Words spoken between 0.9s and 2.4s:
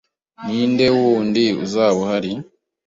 wundi uzaba uhari?